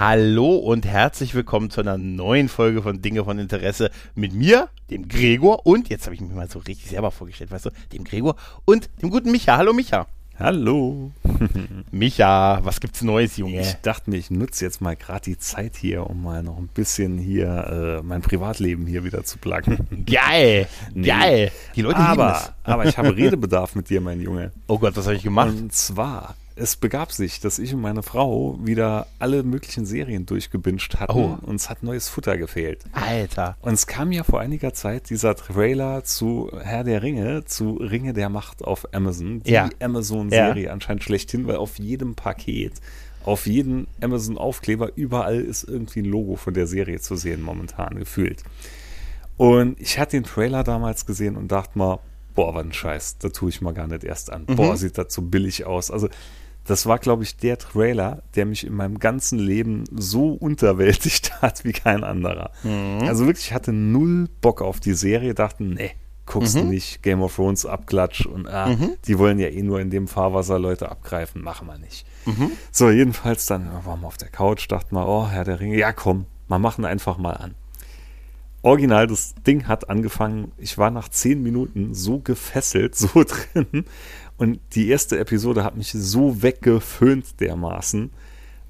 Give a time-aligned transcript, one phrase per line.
[0.00, 5.08] Hallo und herzlich willkommen zu einer neuen Folge von Dinge von Interesse mit mir, dem
[5.08, 8.36] Gregor und, jetzt habe ich mich mal so richtig selber vorgestellt, weißt du, dem Gregor
[8.64, 9.58] und dem guten Micha.
[9.58, 10.06] Hallo Micha.
[10.38, 11.10] Hallo.
[11.90, 13.60] Micha, was gibt's Neues, Junge?
[13.60, 16.68] Ich dachte mir, ich nutze jetzt mal gerade die Zeit hier, um mal noch ein
[16.68, 19.86] bisschen hier äh, mein Privatleben hier wieder zu plagen.
[20.06, 21.08] Geil, Nee.
[21.08, 21.52] geil.
[21.76, 22.52] Die Leute lieben aber, das.
[22.64, 24.50] aber ich habe Redebedarf mit dir, mein Junge.
[24.66, 25.50] Oh Gott, was habe ich gemacht?
[25.50, 31.00] Und zwar, es begab sich, dass ich und meine Frau wieder alle möglichen Serien durchgebinged
[31.00, 31.12] hatten.
[31.12, 31.38] Oh.
[31.42, 32.84] Uns hat neues Futter gefehlt.
[32.92, 33.56] Alter.
[33.62, 38.12] Und es kam ja vor einiger Zeit dieser Trailer zu Herr der Ringe, zu Ringe
[38.12, 39.42] der Macht auf Amazon.
[39.42, 39.68] Die Ja.
[39.80, 42.74] Amazon-Serie anscheinend schlechthin, weil auf jedem Paket,
[43.24, 48.42] auf jedem Amazon-Aufkleber, überall ist irgendwie ein Logo von der Serie zu sehen, momentan gefühlt.
[49.36, 51.98] Und ich hatte den Trailer damals gesehen und dachte mal,
[52.34, 54.46] boah, was ein Scheiß, da tue ich mal gar nicht erst an.
[54.46, 55.90] Boah, sieht das so billig aus.
[55.90, 56.08] Also,
[56.70, 61.64] das war, glaube ich, der Trailer, der mich in meinem ganzen Leben so unterwältigt hat
[61.64, 62.52] wie kein anderer.
[63.08, 65.90] Also wirklich, ich hatte null Bock auf die Serie, dachte, nee,
[66.26, 68.68] guckst du nicht, Game of Thrones Abklatsch und ah,
[69.06, 72.06] die wollen ja eh nur in dem Fahrwasser Leute abgreifen, machen wir nicht.
[72.70, 75.92] So, jedenfalls dann waren wir auf der Couch, dachten wir, oh, Herr der Ringe, ja
[75.92, 77.54] komm, wir machen einfach mal an.
[78.62, 83.86] Original, das Ding hat angefangen, ich war nach zehn Minuten so gefesselt, so drin.
[84.40, 88.10] Und die erste Episode hat mich so weggeföhnt dermaßen.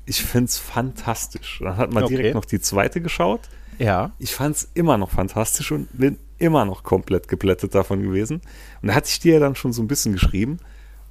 [0.05, 1.61] Ich find's fantastisch.
[1.63, 2.17] Dann hat man Okay.
[2.17, 3.43] direkt noch die zweite geschaut.
[3.79, 4.11] Ja.
[4.19, 8.41] Ich fand's immer noch fantastisch und bin immer noch komplett geplättet davon gewesen.
[8.83, 10.59] Und da hatte ich dir ja dann schon so ein bisschen geschrieben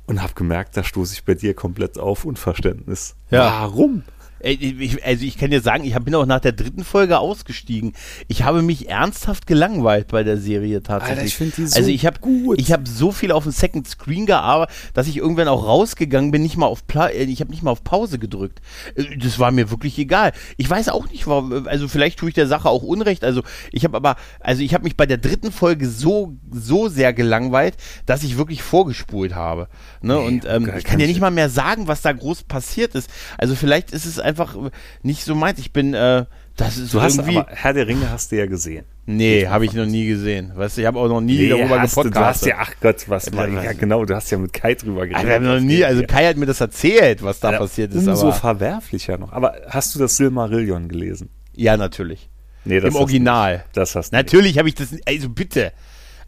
[0.08, 3.16] und habe gemerkt, da stoße ich bei dir komplett auf Unverständnis.
[3.32, 3.62] Ja.
[3.62, 4.04] Warum?
[4.42, 7.94] Ich, also ich kann dir sagen, ich bin auch nach der dritten Folge ausgestiegen.
[8.28, 11.18] Ich habe mich ernsthaft gelangweilt bei der Serie tatsächlich.
[11.18, 12.60] Alter, ich find die so also ich habe gut.
[12.60, 16.42] ich habe so viel auf dem Second Screen gearbeitet, dass ich irgendwann auch rausgegangen bin,
[16.42, 18.60] nicht mal auf Pla äh, ich habe nicht mal auf Pause gedrückt.
[18.96, 20.32] Äh, Das war mir wirklich egal.
[20.58, 23.24] Ich weiß auch nicht, warum also vielleicht tue ich der Sache auch unrecht.
[23.24, 27.14] Also ich habe aber also ich habe mich bei der dritten Folge so so sehr
[27.14, 29.68] gelangweilt, dass ich wirklich vorgespult habe.
[30.02, 30.14] Ne?
[30.16, 32.44] Nee, Und ähm, geil, ich kann dir ich- nicht mal mehr sagen, was da groß
[32.44, 33.10] passiert ist.
[33.38, 34.56] Also vielleicht ist es einfach
[35.04, 35.60] nicht so meins.
[35.60, 36.26] Ich bin, äh,
[36.56, 37.38] das ist Du hast irgendwie.
[37.38, 38.86] aber Herr der Ringe hast du ja gesehen.
[39.06, 40.52] nee, habe ich noch nie gesehen.
[40.56, 42.50] Weißt du, ich habe auch noch nie darüber hast du, du hast gepodcastet.
[42.50, 45.28] ja, ach Gott, was Äh, war, ja genau, du hast ja mit Kai drüber geredet.
[45.28, 48.08] Wir haben noch nie, also Kai hat mir das erzählt, was da Ja, passiert ist.
[48.08, 49.32] Umso Aber, verwerflicher noch.
[49.34, 51.30] Aber hast du das Silmarillion gelesen?
[51.54, 52.30] ja, natürlich.
[52.66, 53.54] Nee, Im hast du Original.
[53.54, 53.66] nicht.
[53.74, 55.72] Das hast du Natürlich habe ich das, also bitte.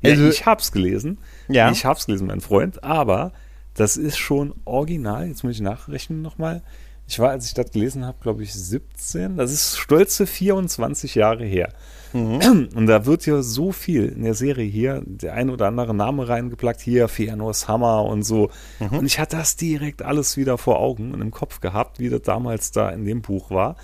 [0.02, 1.18] Also, Ja, ich hab's gelesen.
[1.50, 1.70] Ja.
[1.72, 2.84] Ich hab's gelesen, mein Freund.
[2.86, 3.34] Aber
[3.76, 5.28] das ist schon original.
[5.28, 6.64] Jetzt muss ich nachrechnen nochmal.
[7.12, 9.36] Ich war, als ich das gelesen habe, glaube ich, 17.
[9.36, 11.74] Das ist stolze 24 Jahre her.
[12.14, 12.70] Mhm.
[12.76, 16.30] Und da wird ja so viel in der Serie hier, der ein oder andere Name
[16.30, 18.50] reingeplackt, hier Fëanors Hammer und so.
[18.80, 19.00] Mhm.
[19.00, 22.22] Und ich hatte das direkt alles wieder vor Augen und im Kopf gehabt, wie das
[22.22, 23.76] damals da in dem Buch war.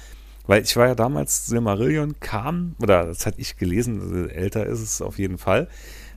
[0.46, 4.80] Weil ich war ja damals, Silmarillion kam, oder das hatte ich gelesen, also älter ist
[4.80, 5.68] es auf jeden Fall,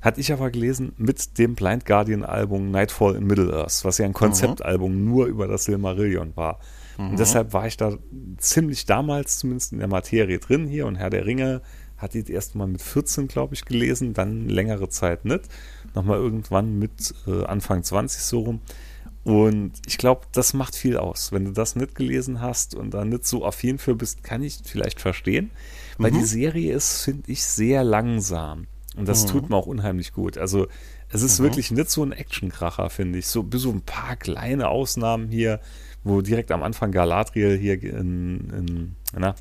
[0.01, 4.07] hatte ich aber gelesen mit dem Blind Guardian Album Nightfall in Middle Earth, was ja
[4.07, 6.59] ein Konzeptalbum nur über das Silmarillion war.
[6.99, 7.97] Und deshalb war ich da
[8.37, 11.63] ziemlich damals zumindest in der Materie drin hier und Herr der Ringe
[11.97, 15.43] hatte ich erst mal mit 14, glaube ich, gelesen, dann längere Zeit nicht.
[15.95, 18.61] Nochmal irgendwann mit äh, Anfang 20 so rum.
[19.23, 21.31] Und ich glaube, das macht viel aus.
[21.31, 24.61] Wenn du das nicht gelesen hast und da nicht so affin für bist, kann ich
[24.65, 25.51] vielleicht verstehen.
[25.99, 28.67] Weil die Serie ist, finde ich, sehr langsam.
[29.01, 30.37] Und das tut mir auch unheimlich gut.
[30.37, 30.69] Also
[31.09, 33.27] es ist wirklich nicht so ein Actionkracher, finde ich.
[33.27, 35.61] So bis so ein paar kleine Ausnahmen hier,
[36.05, 39.35] wo direkt am Anfang Galadriel hier in, in na,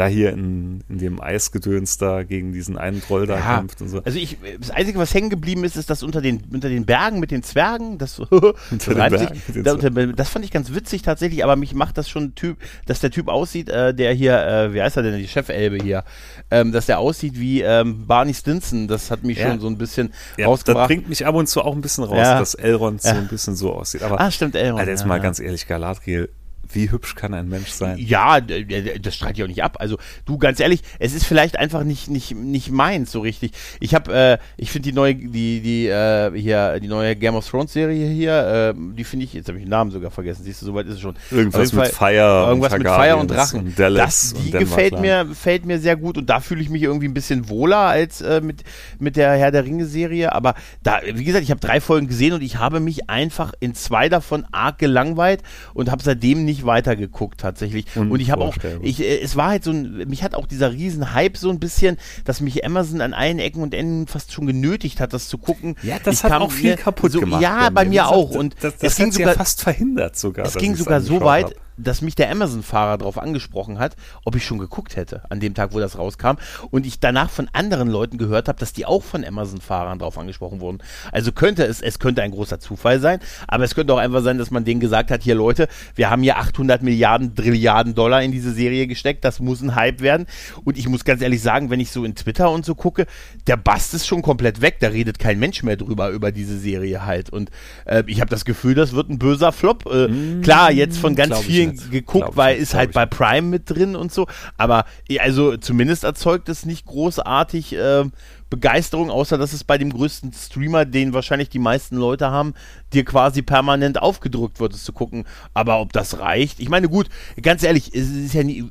[0.00, 3.88] da hier in, in dem Eisgedöns da gegen diesen einen Troll da ja, kämpft und
[3.90, 4.02] so.
[4.02, 7.20] also ich, das Einzige, was hängen geblieben ist, ist das unter den, unter den Bergen
[7.20, 7.98] mit den Zwergen.
[7.98, 9.18] Das, das, den Bergen
[9.52, 12.56] sich, da, unter, das fand ich ganz witzig tatsächlich, aber mich macht das schon Typ,
[12.86, 16.04] dass der Typ aussieht, äh, der hier, äh, wie heißt er denn, die Chefelbe hier,
[16.50, 18.88] ähm, dass der aussieht wie ähm, Barney Stinson.
[18.88, 19.50] Das hat mich Ja.
[19.50, 20.08] schon so ein bisschen
[20.38, 20.86] Ja, das rausgebracht.
[20.88, 22.38] bringt mich ab und zu auch ein bisschen raus, Ja.
[22.38, 24.02] dass Elrond so ein bisschen so aussieht.
[24.02, 26.30] Aber Ah, stimmt, Elrond, Alter, jetzt ja, mal ganz ehrlich, Galadriel
[26.72, 27.98] wie hübsch kann ein Mensch sein?
[27.98, 29.76] Ja, das streite ich auch nicht ab.
[29.80, 33.52] Also du, ganz ehrlich, es ist vielleicht einfach nicht nicht nicht meins so richtig.
[33.80, 37.48] Ich habe, äh, ich finde die neue, die die äh, hier die neue Game of
[37.48, 40.44] Thrones Serie hier, äh, die finde ich, jetzt habe ich den Namen sogar vergessen.
[40.44, 41.14] Siehst du, soweit ist es schon.
[41.30, 43.60] Irgendwas mit Feier, irgendwas mit Feier und Drachen.
[43.60, 46.82] Und Dallas das, die gefällt mir, gefällt mir sehr gut und da fühle ich mich
[46.82, 48.64] irgendwie ein bisschen wohler als äh, mit
[48.98, 50.32] mit der Herr der Ringe Serie.
[50.32, 53.74] Aber da, wie gesagt, ich habe drei Folgen gesehen und ich habe mich einfach in
[53.74, 55.42] zwei davon arg gelangweilt
[55.74, 57.86] und habe seitdem nicht weitergeguckt tatsächlich.
[57.94, 60.72] Und ich habe auch, ich, äh, es war halt so ein, mich hat auch dieser
[60.72, 64.46] riesen Hype so ein bisschen, dass mich Amazon an allen Ecken und Enden fast schon
[64.46, 65.76] genötigt hat, das zu gucken.
[65.82, 67.42] Ja, das ich hat auch viel kaputt so, gemacht.
[67.42, 68.30] Ja, bei mir auch.
[68.30, 70.46] Und das, das, das ging sogar ja fast verhindert sogar.
[70.46, 74.44] Es ging sogar so weit, hab dass mich der Amazon-Fahrer darauf angesprochen hat, ob ich
[74.44, 76.36] schon geguckt hätte an dem Tag, wo das rauskam.
[76.70, 80.60] Und ich danach von anderen Leuten gehört habe, dass die auch von Amazon-Fahrern darauf angesprochen
[80.60, 80.78] wurden.
[81.12, 84.38] Also könnte es, es könnte ein großer Zufall sein, aber es könnte auch einfach sein,
[84.38, 88.32] dass man denen gesagt hat, hier Leute, wir haben hier 800 Milliarden, Trilliarden Dollar in
[88.32, 90.26] diese Serie gesteckt, das muss ein Hype werden.
[90.64, 93.06] Und ich muss ganz ehrlich sagen, wenn ich so in Twitter und so gucke,
[93.46, 97.04] der Bast ist schon komplett weg, da redet kein Mensch mehr drüber, über diese Serie
[97.04, 97.30] halt.
[97.30, 97.50] Und
[97.84, 99.86] äh, ich habe das Gefühl, das wird ein böser Flop.
[99.86, 103.96] Äh, mm, klar, jetzt von ganz vielen geguckt, weil ist halt bei Prime mit drin
[103.96, 104.26] und so.
[104.56, 104.84] Aber
[105.20, 108.04] also zumindest erzeugt es nicht großartig äh,
[108.50, 112.54] Begeisterung, außer dass es bei dem größten Streamer, den wahrscheinlich die meisten Leute haben,
[112.92, 115.24] dir quasi permanent aufgedrückt wird, es zu gucken.
[115.54, 116.58] Aber ob das reicht?
[116.58, 117.08] Ich meine, gut,
[117.40, 118.68] ganz ehrlich, es ist ja nie,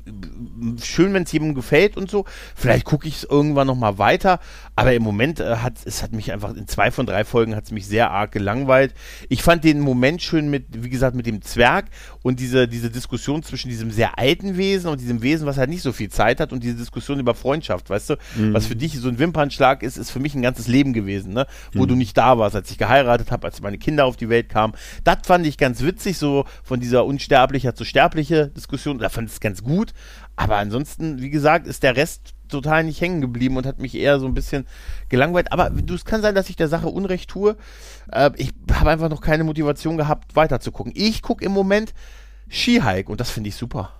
[0.82, 2.26] schön, wenn es jedem gefällt und so.
[2.54, 4.40] Vielleicht gucke ich es irgendwann nochmal weiter.
[4.76, 7.64] Aber im Moment äh, hat es hat mich einfach in zwei von drei Folgen hat
[7.64, 8.94] es mich sehr arg gelangweilt.
[9.28, 11.86] Ich fand den Moment schön mit, wie gesagt, mit dem Zwerg
[12.22, 15.82] und diese, diese Diskussion zwischen diesem sehr alten Wesen und diesem Wesen, was halt nicht
[15.82, 18.52] so viel Zeit hat und diese Diskussion über Freundschaft, weißt du, mhm.
[18.52, 21.32] was für dich so ein Wimpernschlag Tag ist, ist für mich ein ganzes Leben gewesen,
[21.32, 21.46] ne?
[21.72, 21.88] wo mhm.
[21.88, 24.74] du nicht da warst, als ich geheiratet habe, als meine Kinder auf die Welt kamen.
[25.04, 28.98] Das fand ich ganz witzig, so von dieser unsterblicher zu sterbliche Diskussion.
[28.98, 29.92] Da fand ich es ganz gut.
[30.36, 34.18] Aber ansonsten, wie gesagt, ist der Rest total nicht hängen geblieben und hat mich eher
[34.18, 34.66] so ein bisschen
[35.08, 35.52] gelangweilt.
[35.52, 37.56] Aber du, es kann sein, dass ich der Sache Unrecht tue.
[38.10, 40.92] Äh, ich habe einfach noch keine Motivation gehabt, weiterzugucken.
[40.96, 41.94] Ich gucke im Moment
[42.50, 43.92] Skihike und das finde ich super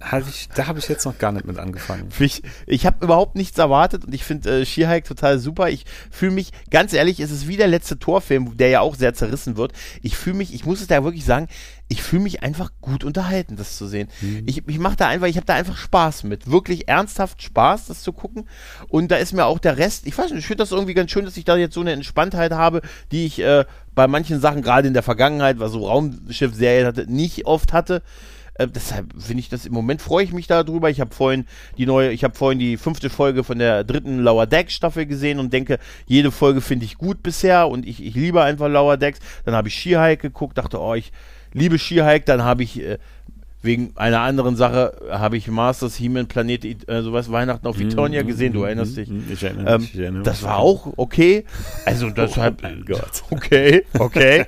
[0.00, 2.08] hab ich, da habe ich jetzt noch gar nicht mit angefangen.
[2.18, 5.68] Ich, ich habe überhaupt nichts erwartet und ich finde äh, Skihike total super.
[5.68, 9.14] Ich fühle mich, ganz ehrlich, es ist wie der letzte Torfilm, der ja auch sehr
[9.14, 9.72] zerrissen wird.
[10.02, 11.48] Ich fühle mich, ich muss es da wirklich sagen,
[11.88, 14.08] ich fühle mich einfach gut unterhalten, das zu sehen.
[14.20, 14.42] Mhm.
[14.46, 16.50] Ich, ich mache da einfach, ich habe da einfach Spaß mit.
[16.50, 18.48] Wirklich ernsthaft Spaß, das zu gucken.
[18.88, 21.10] Und da ist mir auch der Rest, ich weiß nicht, ich finde das irgendwie ganz
[21.10, 22.82] schön, dass ich da jetzt so eine Entspanntheit habe,
[23.12, 23.64] die ich äh,
[23.94, 28.02] bei manchen Sachen, gerade in der Vergangenheit, was so Raumschiff-Serien hatte, nicht oft hatte.
[28.58, 30.90] Äh, deshalb finde ich das im Moment freue ich mich darüber.
[30.90, 31.46] Ich habe vorhin
[31.78, 35.38] die neue, ich habe vorhin die fünfte Folge von der dritten Lower Deck Staffel gesehen
[35.38, 39.20] und denke, jede Folge finde ich gut bisher und ich, ich liebe einfach Lower Decks.
[39.44, 41.12] Dann habe ich Skihike geguckt, dachte, oh, ich
[41.52, 42.24] liebe Skihike.
[42.24, 42.98] Dann habe ich äh,
[43.66, 48.26] wegen einer anderen Sache habe ich Masters He-Man Planet äh, sowas Weihnachten auf Eternia mm,
[48.26, 49.10] gesehen, du erinnerst dich.
[49.30, 51.44] Ich erinnere, ähm, ich erinnere Das war auch okay.
[51.84, 53.22] Also deshalb oh mein Gott.
[53.30, 54.46] Okay, okay.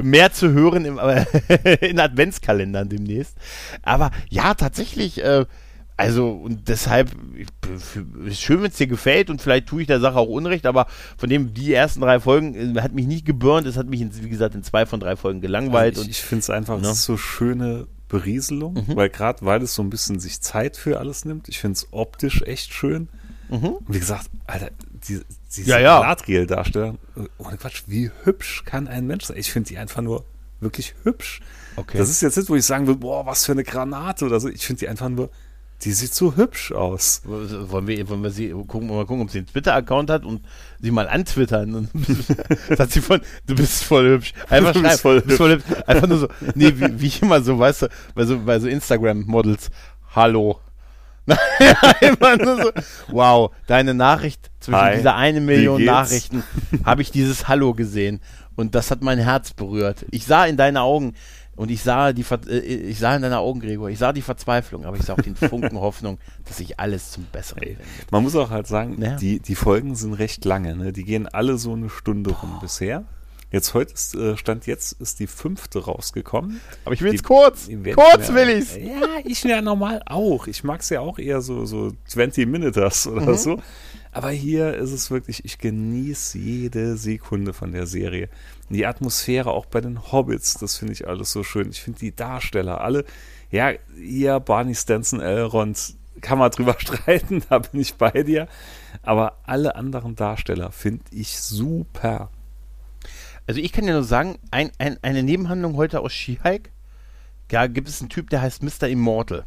[0.00, 1.00] Mehr zu hören im,
[1.80, 3.36] in Adventskalendern demnächst.
[3.82, 5.46] Aber ja, tatsächlich äh,
[5.96, 7.10] also und deshalb
[8.26, 10.86] ist schön, wenn es dir gefällt und vielleicht tue ich der Sache auch Unrecht, aber
[11.16, 14.10] von dem die ersten drei Folgen äh, hat mich nicht geburnt, es hat mich in,
[14.22, 15.96] wie gesagt in zwei von drei Folgen gelangweilt.
[15.96, 16.94] Also ich, ich finde es einfach ne?
[16.94, 18.96] so schöne Berieselung, mhm.
[18.96, 21.48] weil gerade weil es so ein bisschen sich Zeit für alles nimmt.
[21.48, 23.08] Ich finde es optisch echt schön.
[23.48, 23.68] Mhm.
[23.68, 24.70] Und wie gesagt, Alter,
[25.08, 25.20] die,
[25.56, 26.00] diese ja, ja.
[26.00, 26.96] Gladriel-Darsteller,
[27.38, 29.38] ohne Quatsch, wie hübsch kann ein Mensch sein?
[29.38, 30.24] Ich finde die einfach nur
[30.60, 31.40] wirklich hübsch.
[31.76, 31.96] Okay.
[31.96, 34.48] Das ist jetzt nicht, wo ich sagen will, boah, was für eine Granate oder so.
[34.48, 35.30] Ich finde die einfach nur
[35.82, 37.22] die sieht so hübsch aus.
[37.24, 40.44] Wollen wir, wollen wir sie gucken, mal gucken, ob sie einen Twitter-Account hat und
[40.80, 41.88] sie mal antwittern.
[42.76, 44.34] sagt sie von, du bist voll hübsch.
[44.48, 45.36] Einfach schreiben, voll, hübsch.
[45.36, 45.64] voll hübsch.
[45.86, 49.70] Einfach nur so, nee, wie, wie immer so, weißt du, bei so, bei so Instagram-Models.
[50.14, 50.60] Hallo.
[52.00, 52.70] Immer nur so,
[53.08, 56.42] wow, deine Nachricht zwischen Hi, dieser eine Million Nachrichten
[56.84, 58.20] habe ich dieses Hallo gesehen
[58.56, 60.04] und das hat mein Herz berührt.
[60.10, 61.14] Ich sah in deine Augen,
[61.60, 64.86] und ich sah, die, äh, ich sah in deiner Augen, Gregor, ich sah die Verzweiflung,
[64.86, 67.84] aber ich sah auch den Funken Hoffnung, dass sich alles zum Besseren wendet.
[68.10, 69.16] Man muss auch halt sagen, ja.
[69.16, 70.74] die, die Folgen sind recht lange.
[70.74, 70.94] Ne?
[70.94, 73.04] Die gehen alle so eine Stunde rum bisher.
[73.52, 76.62] Jetzt heute ist, äh, Stand jetzt ist die fünfte rausgekommen.
[76.86, 77.68] Aber ich will es kurz.
[77.94, 78.76] Kurz will ich's.
[78.76, 80.46] Ja, ich ja normal auch.
[80.46, 83.36] Ich mag es ja auch eher so, so 20 Minutes oder mhm.
[83.36, 83.62] so.
[84.12, 88.28] Aber hier ist es wirklich, ich genieße jede Sekunde von der Serie.
[88.68, 91.70] Die Atmosphäre auch bei den Hobbits, das finde ich alles so schön.
[91.70, 93.04] Ich finde die Darsteller alle,
[93.50, 98.48] ja, hier Barney Stenson, Elrond, kann man drüber streiten, da bin ich bei dir.
[99.02, 102.30] Aber alle anderen Darsteller finde ich super.
[103.46, 106.70] Also ich kann ja nur sagen, ein, ein, eine Nebenhandlung heute aus Skihike,
[107.50, 108.88] ja, gibt es einen Typ, der heißt Mr.
[108.88, 109.44] Immortal.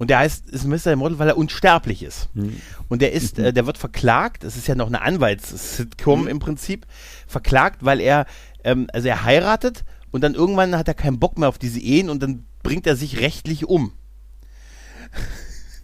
[0.00, 0.92] Und der heißt, ist Mr.
[0.92, 2.30] Immortal, weil er unsterblich ist.
[2.34, 2.58] Hm.
[2.88, 6.86] Und der ist, äh, der wird verklagt, das ist ja noch eine Anwalts-Sitcom im Prinzip,
[7.26, 8.24] verklagt, weil er,
[8.64, 12.08] ähm, also er heiratet und dann irgendwann hat er keinen Bock mehr auf diese Ehen
[12.08, 13.92] und dann bringt er sich rechtlich um.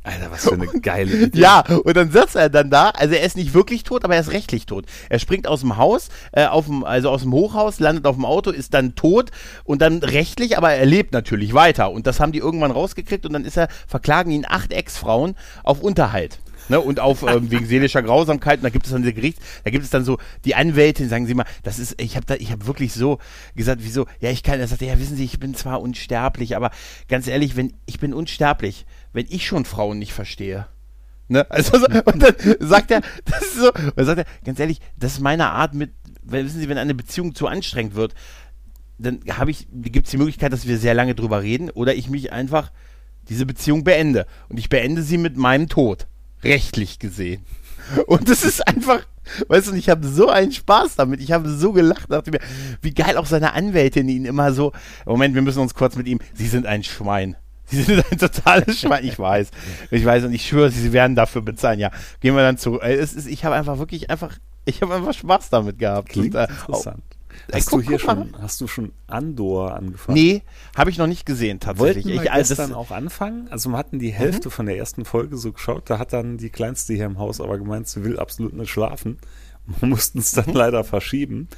[0.06, 1.38] Alter, was für eine geile Idee.
[1.38, 4.20] Ja, und dann sitzt er dann da, also er ist nicht wirklich tot, aber er
[4.20, 4.86] ist rechtlich tot.
[5.08, 8.24] Er springt aus dem Haus, äh, auf dem, also aus dem Hochhaus, landet auf dem
[8.24, 9.30] Auto, ist dann tot
[9.64, 11.90] und dann rechtlich, aber er lebt natürlich weiter.
[11.90, 15.34] Und das haben die irgendwann rausgekriegt und dann ist er, verklagen ihn acht Ex-Frauen
[15.64, 16.38] auf Unterhalt.
[16.68, 19.70] Ne, und auf ähm, wegen seelischer Grausamkeit, und da gibt es dann diese Gericht, da
[19.70, 22.50] gibt es dann so die Anwältin, sagen sie mal, das ist, ich habe da, ich
[22.50, 23.18] habe wirklich so
[23.54, 26.70] gesagt, wieso, ja, ich kann, er sagt, ja, wissen Sie, ich bin zwar unsterblich, aber
[27.08, 30.66] ganz ehrlich, wenn, ich bin unsterblich, wenn ich schon Frauen nicht verstehe.
[31.28, 31.46] Ne?
[31.50, 34.80] Also, so, und dann sagt er, das ist so, und dann sagt er, ganz ehrlich,
[34.96, 35.92] das ist meine Art mit,
[36.22, 38.14] weil, wissen Sie, wenn eine Beziehung zu anstrengend wird,
[38.98, 42.08] dann habe ich, gibt es die Möglichkeit, dass wir sehr lange drüber reden, oder ich
[42.08, 42.72] mich einfach
[43.28, 44.26] diese Beziehung beende.
[44.48, 46.06] Und ich beende sie mit meinem Tod.
[46.42, 47.44] Rechtlich gesehen.
[48.06, 49.06] Und das ist einfach,
[49.48, 51.20] weißt du, ich habe so einen Spaß damit.
[51.20, 52.40] Ich habe so gelacht, dachte mir,
[52.82, 54.72] wie geil auch seine Anwältin ihn immer so,
[55.04, 57.36] Moment, wir müssen uns kurz mit ihm, Sie sind ein Schwein.
[57.66, 59.04] Sie sind ein totales Schwein.
[59.04, 59.50] Ich weiß.
[59.90, 61.80] Ich weiß und ich schwöre, Sie werden dafür bezahlen.
[61.80, 61.90] Ja,
[62.20, 62.80] gehen wir dann zu.
[62.80, 66.10] Äh, Es ist, ich habe einfach wirklich einfach, ich habe einfach Spaß damit gehabt.
[66.10, 67.02] Klingt Und, äh, interessant.
[67.02, 67.15] Ey,
[67.52, 68.16] Hast guck- du hier mal.
[68.16, 70.14] schon, hast du schon Andor angefangen?
[70.18, 70.42] Nee,
[70.76, 72.04] habe ich noch nicht gesehen tatsächlich.
[72.06, 73.48] Wollten wir ich, also gestern das, auch anfangen?
[73.50, 76.50] Also wir hatten die Hälfte von der ersten Folge so geschaut, da hat dann die
[76.50, 79.18] Kleinste hier im Haus aber gemeint, sie will absolut nicht schlafen.
[79.80, 81.48] Wir mussten es dann leider verschieben.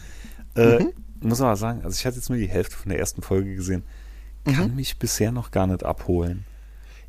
[0.54, 0.84] Äh,
[1.20, 3.82] Muss aber sagen, also ich hatte jetzt nur die Hälfte von der ersten Folge gesehen.
[4.44, 6.44] Kann mich bisher noch gar nicht abholen.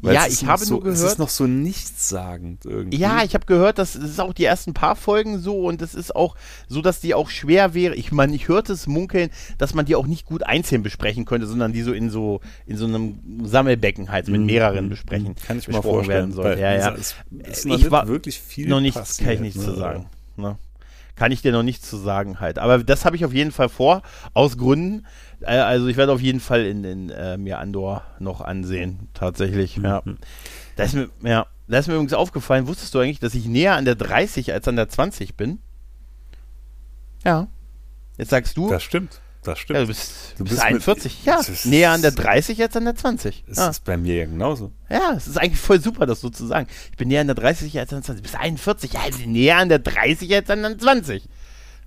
[0.01, 2.97] Weil Ja, es ich habe so, nur Es gehört- ist noch so nichtssagend irgendwie.
[2.97, 6.15] Ja, ich habe gehört, das ist auch die ersten paar Folgen so und es ist
[6.15, 6.35] auch
[6.67, 7.95] so, dass die auch schwer wäre.
[7.95, 11.47] Ich meine, ich hörte es munkeln, dass man die auch nicht gut einzeln besprechen könnte,
[11.47, 15.29] sondern die so in so in so einem Sammelbecken halt mit mehreren besprechen.
[15.29, 15.35] Mhm.
[15.45, 16.07] Kann ich mir vorstellen.
[16.07, 16.57] werden soll.
[16.57, 16.95] Ja, ja.
[16.95, 17.15] Es
[17.65, 19.65] ist Ich war wirklich viel noch nichts, kann ich nichts ne?
[19.65, 20.05] zu sagen.
[20.37, 20.57] Ne?
[21.19, 22.59] Kann ich dir noch nichts zu sagen halt.
[22.59, 25.05] Aber das habe ich auf jeden Fall vor, aus Gründen.
[25.41, 29.75] Äh, also ich werde auf jeden Fall in, in äh, mir Andor noch ansehen, tatsächlich.
[29.75, 30.01] Ja.
[30.05, 30.17] Mhm.
[30.77, 33.75] Da ist mir, ja, da ist mir übrigens aufgefallen, wusstest du eigentlich, dass ich näher
[33.75, 35.59] an der 30 als an der 20 bin?
[37.25, 37.47] Ja.
[38.17, 39.19] Jetzt sagst du, Das stimmt.
[39.43, 39.77] Das stimmt.
[39.77, 41.23] ja, du bist, Du bist bist mit- 41.
[41.25, 43.43] ja, Das ist- näher an der 30 als an der 20.
[43.47, 43.69] Es Ja.
[43.69, 44.71] ist bei mir ja genauso.
[44.89, 46.67] Ja, es ist eigentlich voll super, das so zu sagen.
[46.91, 48.17] Ich bin näher an der 30 als an der 20.
[48.17, 48.93] Du bist 41.
[48.93, 51.23] Ja, bin näher an der 30 als an der 20.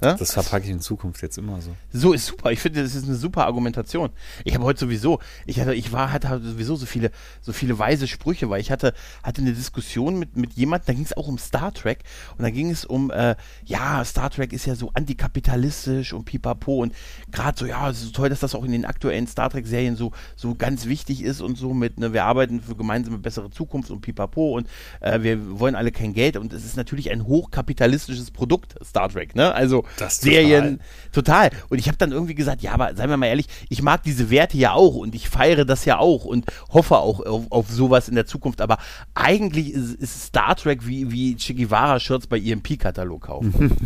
[0.02, 0.14] Ja?
[0.14, 1.75] Das verpacke ich in Zukunft jetzt immer so.
[1.92, 2.50] So ist super.
[2.50, 4.11] Ich finde, das ist eine super Argumentation.
[4.44, 8.09] Ich habe heute sowieso, ich hatte, ich war, hatte sowieso so viele, so viele weise
[8.09, 11.38] Sprüche, weil ich hatte, hatte eine Diskussion mit, mit jemandem, da ging es auch um
[11.38, 12.00] Star Trek
[12.37, 16.82] und da ging es um, äh, ja, Star Trek ist ja so antikapitalistisch und pipapo
[16.82, 16.94] und
[17.30, 19.66] gerade so, ja, es ist so toll, dass das auch in den aktuellen Star Trek
[19.66, 23.50] Serien so, so ganz wichtig ist und so mit, ne, wir arbeiten für gemeinsame bessere
[23.50, 24.68] Zukunft und pipapo und
[25.00, 29.37] äh, wir wollen alle kein Geld und es ist natürlich ein hochkapitalistisches Produkt, Star Trek,
[29.37, 29.54] ne?
[29.54, 30.80] Also Das Serien,
[31.12, 31.50] total.
[31.68, 34.30] Und ich habe dann irgendwie gesagt, ja, aber seien wir mal ehrlich, ich mag diese
[34.30, 38.08] Werte ja auch und ich feiere das ja auch und hoffe auch auf, auf sowas
[38.08, 38.61] in der Zukunft.
[38.61, 38.78] Aber
[39.14, 43.76] eigentlich ist, ist Star Trek wie, wie Che Guevara-Shirts bei EMP-Katalog kaufen.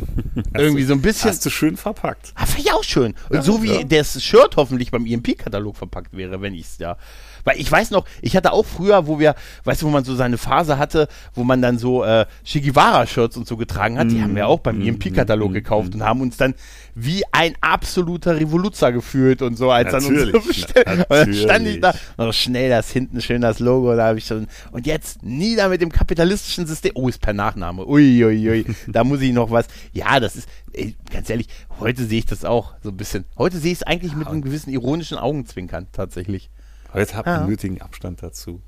[0.54, 1.30] irgendwie so ein bisschen.
[1.30, 2.32] Hast du schön verpackt.
[2.34, 3.14] Ah, finde ich auch schön.
[3.28, 3.84] Und so wie ja.
[3.84, 6.96] das Shirt hoffentlich beim EMP-Katalog verpackt wäre, wenn ich es ja.
[7.46, 10.16] Weil ich weiß noch, ich hatte auch früher, wo wir, weißt du, wo man so
[10.16, 14.20] seine Phase hatte, wo man dann so äh, Che Guevara-Shirts und so getragen hat, die
[14.20, 16.54] haben wir auch beim EMP-Katalog gekauft und haben uns dann
[16.96, 20.86] wie ein absoluter Revoluzer gefühlt und so, als dann Natürlich, bestellt.
[21.08, 24.24] Und dann stand ich da, noch schnell das hinten schön das Logo, da habe ich
[24.24, 24.46] schon.
[24.72, 26.92] Und jetzt nieder mit dem kapitalistischen System.
[26.94, 27.86] Oh, ist per Nachname.
[27.86, 28.64] Uiuiui, ui, ui.
[28.88, 29.66] da muss ich noch was.
[29.92, 31.48] Ja, das ist, ey, ganz ehrlich,
[31.80, 33.26] heute sehe ich das auch so ein bisschen.
[33.36, 36.50] Heute sehe ich es eigentlich mit einem gewissen ironischen Augenzwinkern tatsächlich.
[36.96, 37.42] Heute habt Ja.
[37.42, 38.60] ihr nötigen Abstand dazu.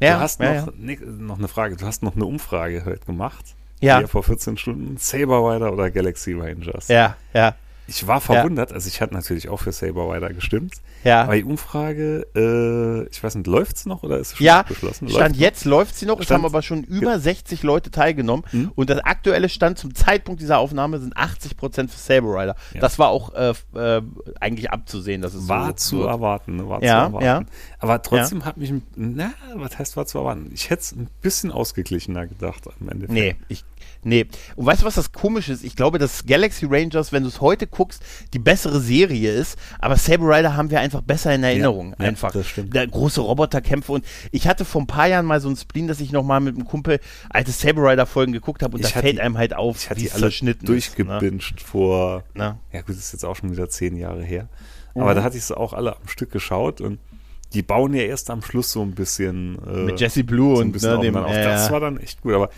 [0.00, 0.72] Ja, du hast ja, noch, ja.
[0.78, 1.76] ne- noch eine Frage.
[1.76, 3.44] Du hast noch eine Umfrage heute gemacht.
[3.80, 3.98] Ja.
[3.98, 4.96] Hier vor 14 Stunden.
[4.96, 6.88] Saber Rider oder Galaxy Rangers?
[6.88, 7.54] Ja, ja,
[7.88, 8.72] Ich war verwundert.
[8.72, 10.74] Also ich hatte natürlich auch für Saber Rider gestimmt.
[11.04, 11.22] ja.
[11.24, 14.60] Aber die Umfrage, äh, ich weiß nicht, läuft es noch oder ist es schon Ja,
[14.60, 15.08] abgeschlossen?
[15.08, 16.18] Stand jetzt läuft sie noch.
[16.20, 18.44] Es Stand- haben aber schon über 60 Leute teilgenommen.
[18.52, 18.72] Mhm.
[18.74, 22.54] Und das aktuelle Stand zum Zeitpunkt dieser Aufnahme sind 80 Prozent für Saber Rider.
[22.72, 22.80] Ja.
[22.80, 24.02] Das war auch äh, äh,
[24.40, 26.08] eigentlich abzusehen, dass es War so zu wird.
[26.08, 26.68] erwarten, ne?
[26.68, 27.24] war Ja, zu erwarten.
[27.26, 27.42] ja.
[27.80, 30.50] Aber trotzdem hat mich, ein- na, was heißt war zu erwarten?
[30.54, 33.06] Ich hätte es ein bisschen ausgeglichener gedacht am Ende.
[33.12, 33.64] Nee, ich,
[34.04, 34.26] nee.
[34.56, 35.64] Und weißt du, was das komische ist?
[35.64, 38.02] Ich glaube, dass Galaxy Rangers, wenn du es heute guckst,
[38.34, 41.94] die bessere Serie ist, aber Saber Rider haben wir einfach besser in Erinnerung.
[41.98, 42.32] ja, einfach.
[42.32, 42.74] das stimmt.
[42.74, 46.00] Der große Roboterkämpfe und ich hatte vor ein paar Jahren mal so ein Spleen, dass
[46.00, 49.16] ich nochmal mit einem Kumpel alte Saber Rider Folgen geguckt habe und Ich da fällt
[49.16, 50.66] die- einem halt auf, Ich hatte die es alle zerschnitten.
[50.72, 51.40] Ne?
[51.64, 52.58] vor, Ne?
[52.72, 54.48] ja gut, das ist jetzt auch schon wieder zehn Jahre her.
[54.94, 55.02] Mhm.
[55.02, 56.98] Aber da hatte ich sie auch alle am Stück geschaut und
[57.54, 59.58] die bauen ja erst am Schluss so ein bisschen.
[59.66, 61.30] Äh, Mit Jesse Blue so und ne, dem, auf.
[61.32, 62.48] Das war dann echt gut, aber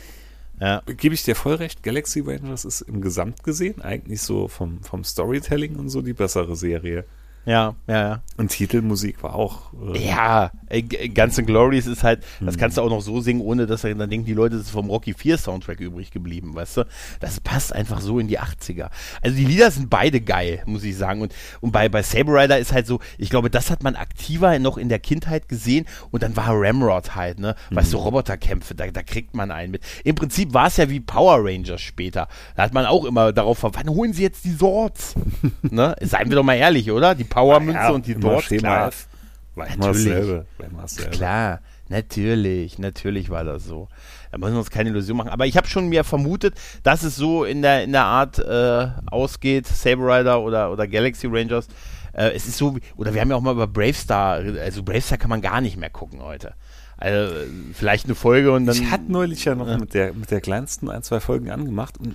[0.61, 0.83] ja.
[0.87, 5.05] gebe ich dir voll recht, Galaxy Rangers ist im Gesamt gesehen eigentlich so vom, vom
[5.05, 7.05] Storytelling und so die bessere Serie.
[7.47, 8.23] Ja, ja, ja.
[8.37, 9.73] Und Titelmusik war auch.
[9.95, 12.61] Äh ja, äh, Guns N' Glories ist halt, das mhm.
[12.61, 14.89] kannst du auch noch so singen, ohne dass dann denken die Leute, das ist vom
[14.89, 16.87] Rocky 4 Soundtrack übrig geblieben, weißt du?
[17.21, 18.89] Das passt einfach so in die 80er.
[19.23, 21.21] Also die Lieder sind beide geil, muss ich sagen.
[21.21, 24.59] Und, und bei, bei Saber Rider ist halt so, ich glaube, das hat man aktiver
[24.59, 27.55] noch in der Kindheit gesehen und dann war Ramrod halt, ne?
[27.71, 27.77] Mhm.
[27.77, 29.83] Weißt du, Roboterkämpfe, da, da kriegt man einen mit.
[30.03, 32.29] Im Prinzip war es ja wie Power Rangers später.
[32.57, 35.15] Da hat man auch immer darauf verwandt, wann holen sie jetzt die Swords?
[35.63, 35.95] ne?
[36.01, 37.15] Seien wir doch mal ehrlich, oder?
[37.15, 38.45] Die Powermünze ja, und die dort.
[38.45, 39.09] Schema F.
[39.55, 41.11] War natürlich.
[41.11, 43.89] Klar, natürlich, natürlich war das so.
[44.33, 45.31] Da müssen wir uns keine Illusion machen.
[45.31, 48.89] Aber ich habe schon mir vermutet, dass es so in der, in der Art äh,
[49.07, 51.69] ausgeht, Saber Rider oder, oder Galaxy Rangers.
[52.13, 55.31] Äh, es ist so, oder wir haben ja auch mal über Bravestar, also Bravestar kann
[55.31, 56.55] man gar nicht mehr gucken heute.
[56.97, 57.35] Also
[57.75, 58.77] vielleicht eine Folge und dann.
[58.77, 61.99] Ich hatte neulich ja noch äh, mit, der, mit der kleinsten ein, zwei Folgen angemacht
[61.99, 62.15] und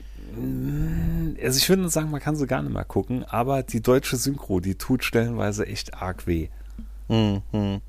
[1.42, 4.60] also ich würde sagen, man kann sie gar nicht mehr gucken, aber die deutsche Synchro,
[4.60, 6.50] die tut stellenweise echt arg weh.
[7.08, 7.82] Mhm.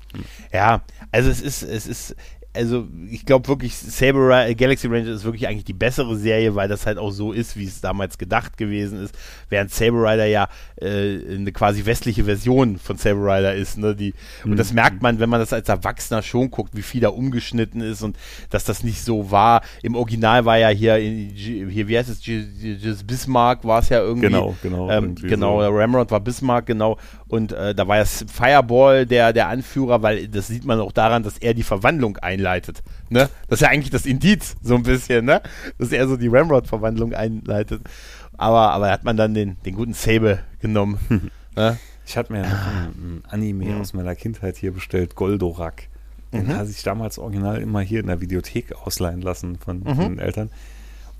[0.51, 0.81] Ja,
[1.11, 2.15] also es ist, es ist,
[2.53, 6.67] also ich glaube wirklich, Saber äh, Galaxy Ranger ist wirklich eigentlich die bessere Serie, weil
[6.67, 9.17] das halt auch so ist, wie es damals gedacht gewesen ist.
[9.49, 13.77] Während Saber Rider ja äh, eine quasi westliche Version von Saber Rider ist.
[13.77, 13.95] Ne?
[13.95, 14.51] Die, mhm.
[14.51, 14.75] Und das mhm.
[14.75, 18.17] merkt man, wenn man das als Erwachsener schon guckt, wie viel da umgeschnitten ist und
[18.49, 19.61] dass das nicht so war.
[19.81, 22.45] Im Original war ja hier, hier wie heißt es, G
[23.05, 24.27] Bismarck war es ja irgendwie.
[24.27, 24.89] Genau, genau.
[24.89, 25.69] Ähm, genau, so.
[25.69, 26.97] Ramrod war Bismarck, genau.
[27.27, 31.23] Und äh, da war ja Fireball der, der Anführer, weil das sieht man auch daran,
[31.23, 32.83] dass er die Verwandlung einleitet.
[33.09, 33.29] Ne?
[33.47, 35.41] Das ist ja eigentlich das Indiz, so ein bisschen, ne?
[35.77, 37.81] Dass er so die Ramrod-Verwandlung einleitet.
[38.37, 40.99] Aber, aber hat man dann den, den guten Sable genommen.
[41.55, 41.77] ne?
[42.05, 42.87] Ich hatte mir ah.
[42.87, 43.81] ein, Anime mhm.
[43.81, 45.83] aus meiner Kindheit hier bestellt, Goldorak.
[46.33, 46.55] Den mhm.
[46.55, 49.95] hatte ich damals original immer hier in der Videothek ausleihen lassen von, mhm.
[49.95, 50.49] von den Eltern.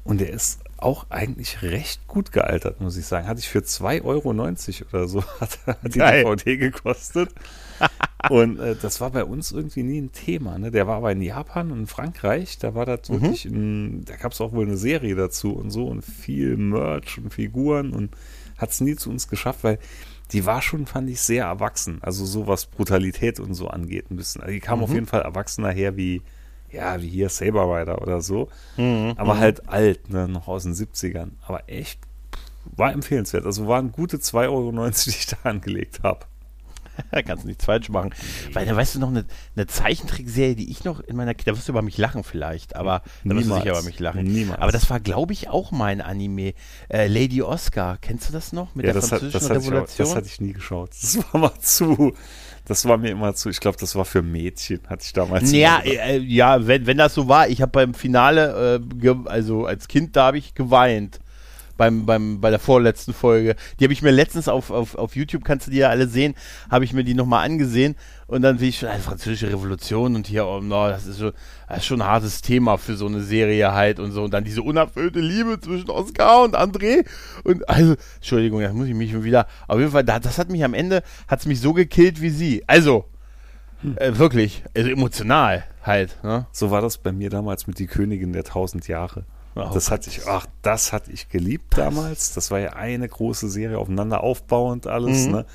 [0.03, 3.27] Und der ist auch eigentlich recht gut gealtert, muss ich sagen.
[3.27, 7.29] Hatte ich für 2,90 Euro oder so hat, hat die DVD gekostet.
[8.29, 10.57] Und äh, das war bei uns irgendwie nie ein Thema.
[10.57, 10.71] Ne?
[10.71, 13.21] Der war aber in Japan und in Frankreich, da war das mhm.
[13.21, 17.17] wirklich, ein, da gab es auch wohl eine Serie dazu und so und viel Merch
[17.17, 18.11] und Figuren und
[18.57, 19.79] hat es nie zu uns geschafft, weil
[20.31, 21.99] die war schon, fand ich, sehr erwachsen.
[22.01, 24.41] Also so was Brutalität und so angeht ein bisschen.
[24.41, 24.83] Also die kam mhm.
[24.85, 26.21] auf jeden Fall erwachsener her wie
[26.71, 28.49] ja, wie hier Saber Rider oder so.
[28.77, 29.39] Mhm, aber mhm.
[29.39, 31.31] halt alt, ne, noch aus den 70ern.
[31.45, 31.99] Aber echt,
[32.75, 33.45] war empfehlenswert.
[33.45, 36.25] Also waren gute 2,90 Euro, die ich da angelegt habe.
[37.25, 38.13] Kannst du nichts falsch machen.
[38.53, 41.67] Weil da weißt du noch eine, eine Zeichentrickserie, die ich noch in meiner Da wirst
[41.67, 44.23] du über mich lachen vielleicht, aber da wirst du sicher über mich lachen.
[44.23, 44.61] Niemals.
[44.61, 46.53] Aber das war, glaube ich, auch mein Anime.
[46.89, 48.75] Äh, Lady Oscar, kennst du das noch?
[48.75, 49.81] Mit ja, der französischen hat, das Revolution?
[49.81, 50.91] Hatte ich, das hatte ich nie geschaut.
[50.91, 52.13] Das war mal zu
[52.65, 55.51] das war mir immer zu, ich glaube, das war für Mädchen, hatte ich damals.
[55.51, 59.87] Ja, äh, ja wenn, wenn das so war, ich habe beim Finale, äh, also als
[59.87, 61.19] Kind, da habe ich geweint.
[61.81, 63.55] Beim, beim, bei der vorletzten Folge.
[63.79, 66.35] Die habe ich mir letztens auf, auf, auf YouTube, kannst du die ja alle sehen,
[66.69, 67.95] habe ich mir die nochmal angesehen
[68.27, 71.33] und dann wie ich schon, eine französische Revolution und hier, oh no, das ist, schon,
[71.67, 74.21] das ist schon ein hartes Thema für so eine Serie halt und so.
[74.21, 77.03] Und dann diese unerfüllte Liebe zwischen Oscar und André.
[77.43, 79.47] Und also, Entschuldigung, da muss ich mich wieder.
[79.67, 82.63] Auf jeden Fall, das hat mich am Ende, hat es mich so gekillt wie sie.
[82.67, 83.05] Also,
[83.81, 83.97] hm.
[83.97, 86.23] äh, wirklich, also emotional halt.
[86.23, 86.45] Ne?
[86.51, 89.25] So war das bei mir damals mit Die Königin der tausend Jahre.
[89.55, 92.33] Oh, das hatte ich, ach, das hatte ich geliebt damals.
[92.33, 95.31] Das war ja eine große Serie aufeinander aufbauend alles, mhm.
[95.31, 95.45] ne?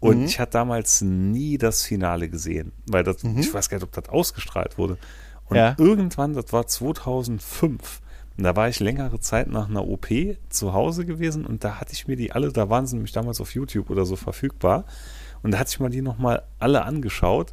[0.00, 0.24] Und mhm.
[0.26, 3.38] ich hatte damals nie das Finale gesehen, weil das, mhm.
[3.38, 4.98] ich weiß gar nicht, ob das ausgestrahlt wurde.
[5.46, 5.74] Und ja.
[5.78, 8.02] irgendwann, das war 2005,
[8.36, 10.08] und da war ich längere Zeit nach einer OP
[10.48, 13.40] zu Hause gewesen und da hatte ich mir die alle, da waren sie nämlich damals
[13.40, 14.84] auf YouTube oder so verfügbar.
[15.42, 17.52] Und da hatte ich mal die nochmal alle angeschaut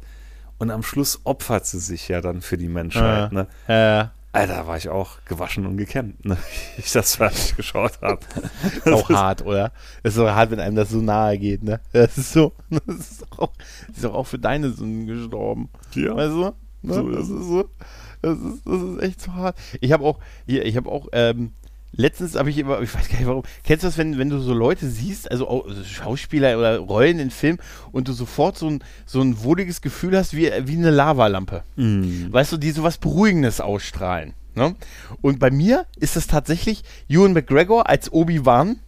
[0.58, 3.32] und am Schluss opfert sie sich ja dann für die Menschheit.
[3.32, 3.38] Ja.
[3.42, 3.46] Ne?
[3.68, 4.12] Ja.
[4.34, 6.38] Alter, war ich auch gewaschen und gekämmt, ne?
[6.78, 8.20] ich das fertig geschaut habe.
[8.62, 9.72] ist auch hart, oder?
[10.02, 11.80] Das ist so hart, wenn einem das so nahe geht, ne?
[11.92, 13.52] Das ist so, das ist auch,
[13.88, 15.68] das ist auch für deine Sünden gestorben.
[15.94, 16.16] Ja.
[16.16, 16.52] Weißt du?
[16.82, 16.94] Ne?
[16.94, 17.64] So das ist so,
[18.22, 19.58] das ist, das ist echt so hart.
[19.80, 21.52] Ich habe auch, hier, ich habe auch, ähm,
[21.92, 24.38] letztens habe ich immer, ich weiß gar nicht warum, kennst du das, wenn, wenn du
[24.38, 27.58] so Leute siehst, also, also Schauspieler oder Rollen in Film
[27.92, 31.62] und du sofort so ein, so ein wohliges Gefühl hast wie, wie eine Lavalampe.
[31.76, 32.32] Mm.
[32.32, 34.34] Weißt du, die so was Beruhigendes ausstrahlen.
[34.54, 34.74] Ne?
[35.20, 38.80] Und bei mir ist es tatsächlich Ewan McGregor als Obi-Wan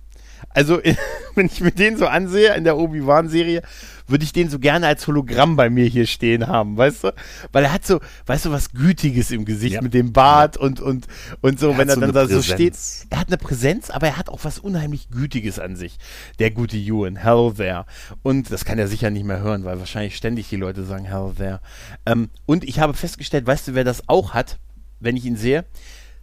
[0.51, 0.81] Also,
[1.35, 3.62] wenn ich mir den so ansehe in der Obi-Wan-Serie,
[4.07, 7.14] würde ich den so gerne als Hologramm bei mir hier stehen haben, weißt du?
[7.53, 9.83] Weil er hat so, weißt du, was Gütiges im Gesicht Ja.
[9.83, 11.07] mit dem Bart und, und,
[11.40, 12.77] und so, Er wenn er so dann da so steht.
[13.11, 15.99] Er hat eine Präsenz, aber er hat auch was unheimlich Gütiges an sich.
[16.38, 17.87] Der gute Ewan, hell there.
[18.23, 21.33] Und das kann er sicher nicht mehr hören, weil wahrscheinlich ständig die Leute sagen hell
[21.37, 21.61] there.
[22.07, 24.59] Ähm, und ich habe festgestellt, weißt du, wer das auch hat,
[25.01, 25.64] wenn ich ihn sehe?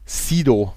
[0.05, 0.73] Sido.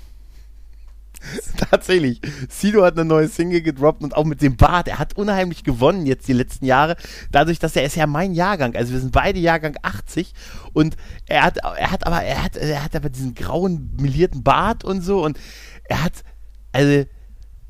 [1.70, 2.20] Tatsächlich.
[2.48, 4.88] Sido hat eine neue Single gedroppt und auch mit dem Bart.
[4.88, 6.96] Er hat unheimlich gewonnen jetzt die letzten Jahre.
[7.30, 8.74] Dadurch, dass er ist ja mein Jahrgang.
[8.76, 10.34] Also wir sind beide Jahrgang 80
[10.72, 14.84] und er hat, er hat aber, er hat, er hat aber diesen grauen, melierten Bart
[14.84, 15.38] und so und
[15.84, 16.24] er hat,
[16.72, 17.04] also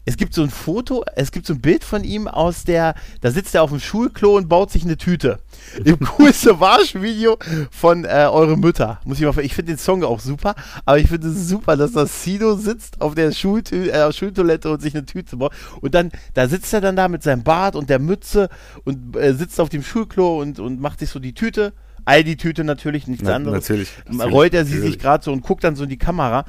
[0.05, 3.31] es gibt so ein Foto, es gibt so ein Bild von ihm aus der, da
[3.31, 5.38] sitzt er auf dem Schulklo und baut sich eine Tüte.
[5.85, 7.38] Im coolste Waschvideo
[7.71, 9.01] von äh, Eure Mütter.
[9.05, 11.93] Muss ich mal, ich finde den Song auch super, aber ich finde es super, dass
[11.93, 15.53] das Sido sitzt auf der Schultü äh, Schultoilette und sich eine Tüte baut.
[15.81, 18.51] Und dann, da sitzt er dann da mit seinem Bart und der Mütze
[18.85, 21.73] und äh, sitzt auf dem Schulklo und, und macht sich so die Tüte.
[22.05, 23.62] All die Tüte natürlich, nichts Na, anderes.
[23.62, 24.93] natürlich, natürlich, Rollt er sie natürlich.
[24.93, 26.45] sich gerade so und guckt dann so in die Kamera.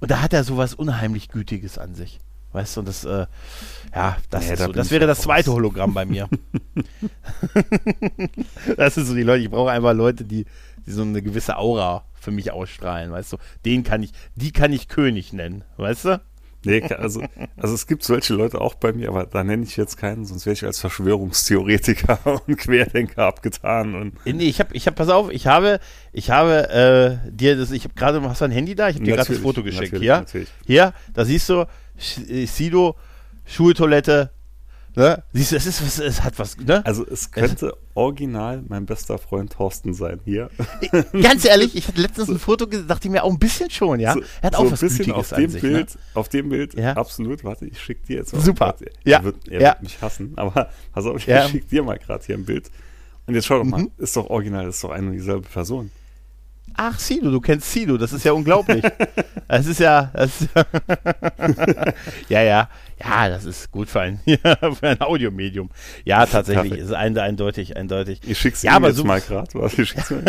[0.00, 2.20] Und da hat er sowas unheimlich Gütiges an sich.
[2.52, 3.26] Weißt du, und das, äh,
[3.94, 4.72] ja, das, Nee, ist da so.
[4.72, 5.56] das wäre das zweite raus.
[5.56, 6.28] Hologramm bei mir.
[8.76, 10.46] das sind so die Leute, ich brauche einfach Leute, die,
[10.86, 13.36] die so eine gewisse Aura für mich ausstrahlen, weißt du.
[13.64, 16.20] Den kann ich, die kann ich König nennen, weißt du?
[16.64, 17.22] Nee, also,
[17.56, 20.44] also es gibt solche Leute auch bei mir, aber da nenne ich jetzt keinen, sonst
[20.44, 23.94] wäre ich als Verschwörungstheoretiker und Querdenker abgetan.
[23.94, 25.78] Und Äh, Nee, ich habe, ich habe, pass auf, ich habe,
[26.12, 28.88] ich habe äh, dir das, ich habe gerade, hast du ein Handy da?
[28.88, 29.92] Ich habe dir gerade das Foto geschickt.
[29.92, 30.48] natürlich, Hier, natürlich.
[30.66, 31.64] hier, da siehst du,
[31.98, 32.96] Sido,
[33.44, 34.30] Schultoilette,
[34.94, 35.22] ne?
[35.32, 36.84] Siehst du, es ist, was, es hat was, ne?
[36.84, 40.50] also es könnte original mein bester Freund Thorsten sein hier.
[41.22, 44.00] Ganz ehrlich, ich hatte letztens ein Foto gesehen, dachte ich mir auch ein bisschen schon,
[44.00, 44.12] ja.
[44.14, 46.00] So- er hat so auch ein was bisschen Gütiges auf dem sich, Bild, ne?
[46.14, 46.92] auf dem Bild, Ja.
[46.94, 48.40] absolut, warte, ich schick dir jetzt mal.
[48.40, 48.76] Super.
[48.80, 49.24] Er, Ja.
[49.24, 49.68] wird, er Ja.
[49.70, 51.44] wird mich hassen, aber pass auf, ich Ja.
[51.46, 51.50] Mhm.
[51.50, 52.70] schick dir mal gerade hier ein Bild.
[53.26, 55.90] Und jetzt schau doch mal, ist doch original, ist doch eine und dieselbe Person.
[56.74, 58.82] Ach, Sido, du kennst Sido, das ist ja unglaublich.
[59.48, 60.48] das ist ja, das ist
[62.28, 62.68] ja, ja,
[63.02, 65.70] ja, das ist gut für ein, für ein Audiomedium.
[66.04, 68.20] Ja, tatsächlich, ist ein, eindeutig, eindeutig.
[68.26, 69.52] Ich schick's Ja, dir aber jetzt so- mal gerade.
[69.54, 70.22] Warte, ich schick's mir.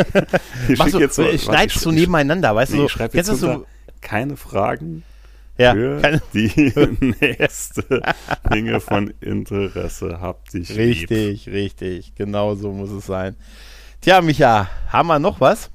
[0.68, 2.86] Ich schick du, jetzt so, äh, warte, schneidest ich- du ich- nebeneinander, weißt Nee, du?
[2.86, 5.04] ich schreibe kennst jetzt du runter, so, keine Fragen
[5.58, 6.74] ja, für keine, die
[7.20, 8.02] nächste
[8.54, 10.20] Dinge von Interesse.
[10.22, 10.78] Hab dich lieb.
[10.80, 13.36] richtig, richtig, genau so muss es sein.
[14.02, 15.70] Tja, Micha, haben wir noch was?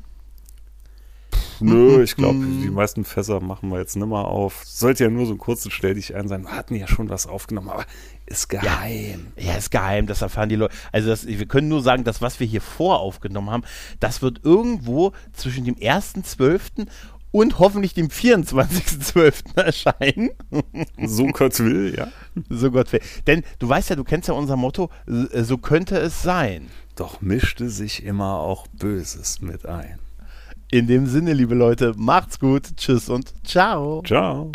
[1.61, 4.63] Nö, ich glaube, die meisten Fässer machen wir jetzt nimmer auf.
[4.65, 6.45] Sollte ja nur so ein kurzes Stell dich ein sein.
[6.45, 7.85] Wir hatten ja schon was aufgenommen, aber
[8.27, 9.33] ist geheim.
[9.37, 10.75] Ja, ist geheim, das erfahren die Leute.
[10.93, 13.65] Also das, wir können nur sagen, das, was wir hier voraufgenommen haben,
[14.01, 16.87] das wird irgendwo zwischen dem 1.12.
[17.33, 19.57] und hoffentlich dem 24.12.
[19.57, 20.31] erscheinen.
[20.99, 22.09] So Gott will, ja.
[22.49, 23.01] so Gott will.
[23.27, 26.71] Denn du weißt ja, du kennst ja unser Motto, äh, so könnte es sein.
[26.97, 29.99] Doch mischte sich immer auch Böses mit ein.
[30.75, 34.03] In dem Sinne, liebe Leute, macht's gut, tschüss und ciao.
[34.05, 34.51] Ciao.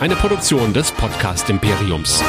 [0.00, 2.22] Eine Produktion des Podcast Imperiums.